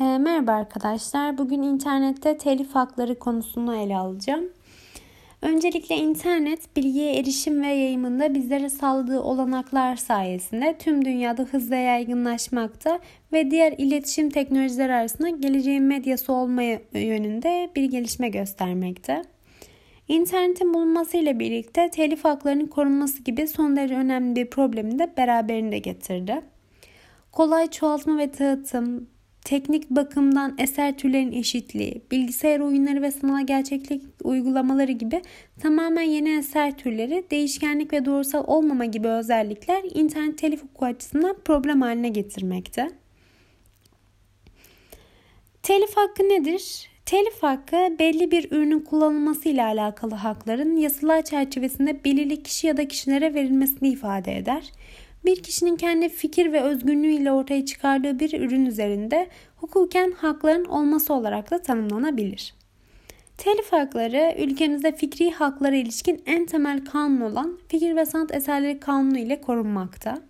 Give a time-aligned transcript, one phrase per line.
[0.00, 1.38] E, merhaba arkadaşlar.
[1.38, 4.44] Bugün internette telif hakları konusunu ele alacağım.
[5.42, 12.98] Öncelikle internet bilgiye erişim ve yayımında bizlere sağladığı olanaklar sayesinde tüm dünyada hızla yaygınlaşmakta
[13.32, 19.22] ve diğer iletişim teknolojileri arasında geleceğin medyası olmaya yönünde bir gelişme göstermekte.
[20.08, 26.42] İnternetin bulunmasıyla birlikte telif haklarının korunması gibi son derece önemli bir problemi de beraberinde getirdi.
[27.32, 29.08] Kolay çoğaltma ve dağıtım,
[29.46, 35.22] teknik bakımdan eser türlerin eşitliği, bilgisayar oyunları ve sanal gerçeklik uygulamaları gibi
[35.62, 41.80] tamamen yeni eser türleri, değişkenlik ve doğrusal olmama gibi özellikler internet telif hukuku açısından problem
[41.80, 42.90] haline getirmekte.
[45.62, 46.90] Telif hakkı nedir?
[47.06, 52.88] Telif hakkı belli bir ürünün kullanılması ile alakalı hakların yasalar çerçevesinde belirli kişi ya da
[52.88, 54.72] kişilere verilmesini ifade eder
[55.26, 61.50] bir kişinin kendi fikir ve özgünlüğüyle ortaya çıkardığı bir ürün üzerinde hukuken hakların olması olarak
[61.50, 62.54] da tanımlanabilir.
[63.38, 69.18] Telif hakları ülkemizde fikri haklara ilişkin en temel kanun olan Fikir ve Sanat Eserleri Kanunu
[69.18, 70.22] ile korunmakta.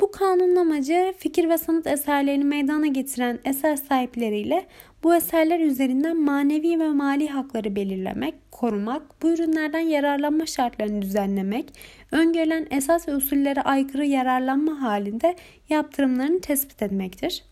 [0.00, 4.66] Bu kanunun amacı fikir ve sanat eserlerini meydana getiren eser sahipleriyle
[5.02, 11.72] bu eserler üzerinden manevi ve mali hakları belirlemek, korumak, bu ürünlerden yararlanma şartlarını düzenlemek,
[12.12, 15.36] öngörülen esas ve usullere aykırı yararlanma halinde
[15.68, 17.44] yaptırımlarını tespit etmektir.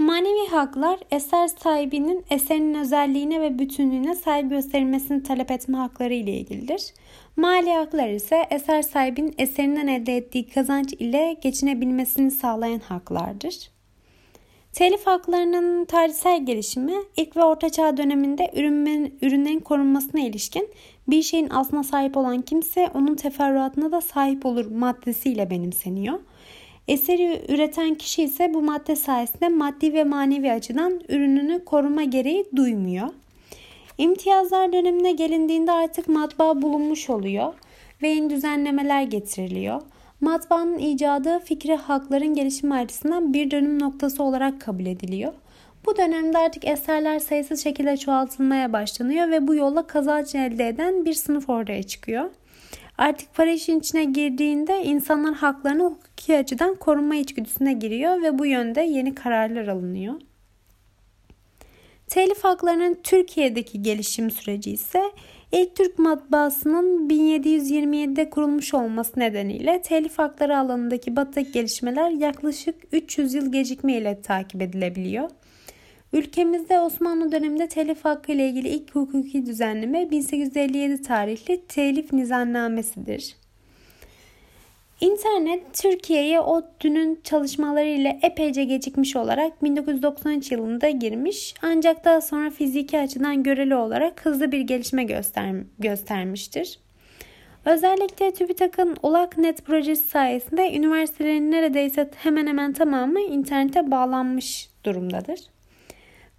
[0.00, 6.94] Manevi haklar eser sahibinin eserinin özelliğine ve bütünlüğüne saygı gösterilmesini talep etme hakları ile ilgilidir.
[7.36, 13.70] Mali haklar ise eser sahibinin eserinden elde ettiği kazanç ile geçinebilmesini sağlayan haklardır.
[14.72, 20.68] Telif haklarının tarihsel gelişimi ilk ve orta çağ döneminde ürünlerin, ürünlerin korunmasına ilişkin
[21.08, 26.18] bir şeyin aslına sahip olan kimse onun teferruatına da sahip olur maddesiyle benimseniyor.
[26.90, 33.08] Eseri üreten kişi ise bu madde sayesinde maddi ve manevi açıdan ürününü koruma gereği duymuyor.
[33.98, 37.54] İmtiyazlar dönemine gelindiğinde artık matbaa bulunmuş oluyor
[38.02, 39.82] ve yeni düzenlemeler getiriliyor.
[40.20, 45.32] Matbaanın icadı fikri hakların gelişimi açısından bir dönüm noktası olarak kabul ediliyor.
[45.86, 51.14] Bu dönemde artık eserler sayısız şekilde çoğaltılmaya başlanıyor ve bu yolla kazanç elde eden bir
[51.14, 52.30] sınıf ortaya çıkıyor.
[52.98, 58.80] Artık para işin içine girdiğinde insanlar haklarını hukuki açıdan korunma içgüdüsüne giriyor ve bu yönde
[58.80, 60.14] yeni kararlar alınıyor.
[62.08, 65.02] Telif haklarının Türkiye'deki gelişim süreci ise
[65.52, 73.52] ilk Türk matbaasının 1727'de kurulmuş olması nedeniyle telif hakları alanındaki batık gelişmeler yaklaşık 300 yıl
[73.52, 75.30] gecikmeyle takip edilebiliyor.
[76.12, 83.36] Ülkemizde Osmanlı döneminde telif hakkı ile ilgili ilk hukuki düzenleme 1857 tarihli telif nizamnamesidir.
[85.00, 92.98] İnternet Türkiye'ye ODTÜ'nün çalışmaları ile epeyce gecikmiş olarak 1993 yılında girmiş ancak daha sonra fiziki
[92.98, 96.78] açıdan göreli olarak hızlı bir gelişme göster göstermiştir.
[97.64, 105.40] Özellikle TÜBİTAK'ın ULAKNet projesi sayesinde üniversitelerin neredeyse hemen hemen tamamı internete bağlanmış durumdadır.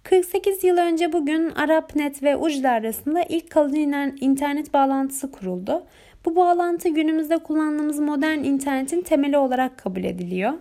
[0.02, 3.78] 48 yıl önce bugün ArapNet ve UCLA arasında ilk kalıcı
[4.20, 5.82] internet bağlantısı kuruldu.
[6.24, 10.52] Bu bağlantı günümüzde kullandığımız modern internetin temeli olarak kabul ediliyor.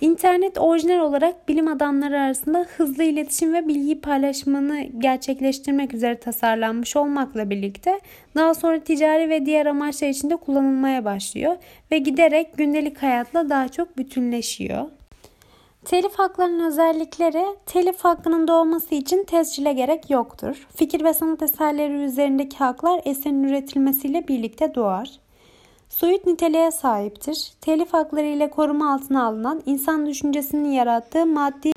[0.00, 7.50] İnternet orijinal olarak bilim adamları arasında hızlı iletişim ve bilgi paylaşımını gerçekleştirmek üzere tasarlanmış olmakla
[7.50, 8.00] birlikte
[8.34, 11.56] daha sonra ticari ve diğer amaçlar için de kullanılmaya başlıyor
[11.90, 14.84] ve giderek gündelik hayatla daha çok bütünleşiyor.
[15.84, 20.68] Telif haklarının özellikleri telif hakkının doğması için tescile gerek yoktur.
[20.76, 25.10] Fikir ve sanat eserleri üzerindeki haklar eserin üretilmesiyle birlikte doğar.
[25.88, 27.52] Soyut niteliğe sahiptir.
[27.60, 31.72] Telif hakları ile koruma altına alınan insan düşüncesinin yarattığı maddi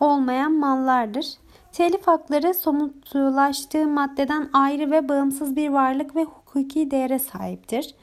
[0.00, 1.26] olmayan mallardır.
[1.72, 7.94] Telif hakları somutlaştığı maddeden ayrı ve bağımsız bir varlık ve hukuki değere sahiptir.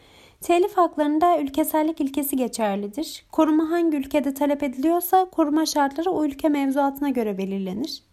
[0.42, 3.26] Telif haklarında ülkesellik ilkesi geçerlidir.
[3.32, 8.04] Koruma hangi ülkede talep ediliyorsa koruma şartları o ülke mevzuatına göre belirlenir.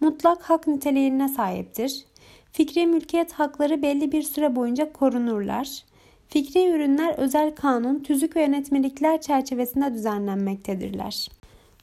[0.00, 2.04] Mutlak hak niteliğine sahiptir.
[2.52, 5.82] Fikri mülkiyet hakları belli bir süre boyunca korunurlar.
[6.28, 11.28] Fikri ürünler özel kanun, tüzük ve yönetmelikler çerçevesinde düzenlenmektedirler.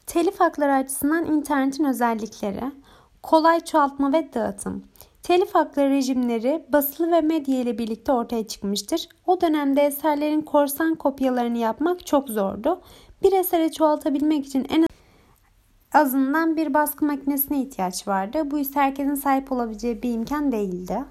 [0.08, 2.64] Telif hakları açısından internetin özellikleri
[3.24, 4.84] kolay çoğaltma ve dağıtım.
[5.24, 9.08] Telif hakları rejimleri basılı ve medya ile birlikte ortaya çıkmıştır.
[9.26, 12.82] O dönemde eserlerin korsan kopyalarını yapmak çok zordu.
[13.24, 14.86] Bir eseri çoğaltabilmek için en
[15.94, 18.52] azından bir baskı makinesine ihtiyaç vardı.
[18.52, 21.04] Bu ise herkesin sahip olabileceği bir imkan değildi.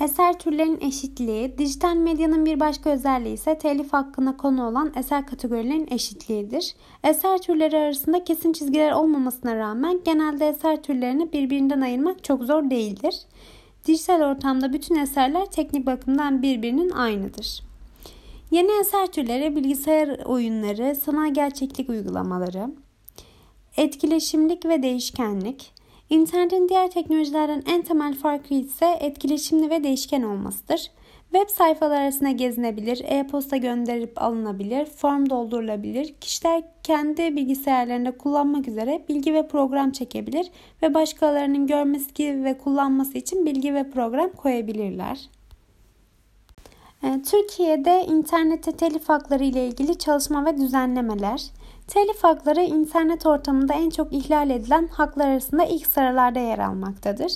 [0.00, 5.88] Eser türlerinin eşitliği, dijital medyanın bir başka özelliği ise telif hakkına konu olan eser kategorilerinin
[5.90, 6.74] eşitliğidir.
[7.04, 13.14] Eser türleri arasında kesin çizgiler olmamasına rağmen genelde eser türlerini birbirinden ayırmak çok zor değildir.
[13.86, 17.62] Dijital ortamda bütün eserler teknik bakımdan birbirinin aynıdır.
[18.50, 22.70] Yeni eser türleri bilgisayar oyunları, sanal gerçeklik uygulamaları,
[23.76, 25.74] etkileşimlik ve değişkenlik,
[26.10, 30.90] İnternetin diğer teknolojilerden en temel farkı ise etkileşimli ve değişken olmasıdır.
[31.34, 36.14] Web sayfalar arasında gezinebilir, e-posta gönderip alınabilir, form doldurulabilir.
[36.20, 40.46] Kişiler kendi bilgisayarlarında kullanmak üzere bilgi ve program çekebilir
[40.82, 45.28] ve başkalarının görmesi ve kullanması için bilgi ve program koyabilirler.
[47.04, 51.42] Ee, Türkiye'de internette telif hakları ile ilgili çalışma ve düzenlemeler.
[51.86, 57.32] Telif hakları internet ortamında en çok ihlal edilen haklar arasında ilk sıralarda yer almaktadır.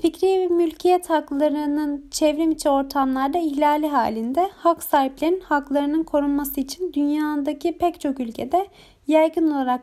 [0.00, 7.78] Fikri ve mülkiyet haklarının çevrim içi ortamlarda ihlali halinde hak sahiplerinin haklarının korunması için dünyadaki
[7.78, 8.68] pek çok ülkede
[9.06, 9.82] yaygın olarak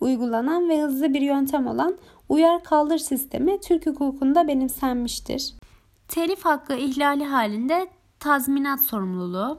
[0.00, 1.96] uygulanan ve hızlı bir yöntem olan
[2.28, 5.54] uyar kaldır sistemi Türk hukukunda benimsenmiştir.
[6.08, 7.86] Telif hakkı ihlali halinde
[8.20, 9.58] tazminat sorumluluğu,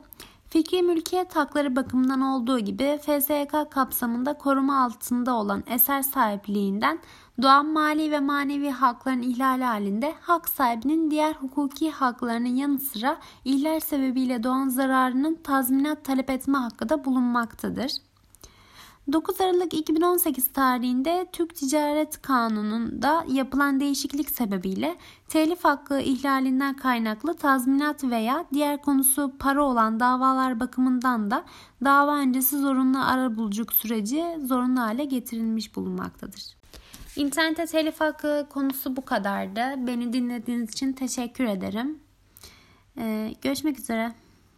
[0.54, 7.00] Fikri mülkiyet hakları bakımından olduğu gibi FSK kapsamında koruma altında olan eser sahipliğinden
[7.42, 13.80] doğan mali ve manevi hakların ihlali halinde hak sahibinin diğer hukuki haklarının yanı sıra ihlal
[13.80, 17.92] sebebiyle doğan zararının tazminat talep etme hakkı da bulunmaktadır.
[19.12, 24.96] 9 Aralık 2018 tarihinde Türk Ticaret Kanunu'nda yapılan değişiklik sebebiyle
[25.28, 31.44] telif hakkı ihlalinden kaynaklı tazminat veya diğer konusu para olan davalar bakımından da
[31.84, 36.56] dava öncesi zorunlu arabuluculuk süreci zorunlu hale getirilmiş bulunmaktadır.
[37.16, 39.88] İnternette telif hakkı konusu bu kadardı.
[39.88, 42.00] Beni dinlediğiniz için teşekkür ederim.
[42.98, 44.23] Ee, görüşmek üzere.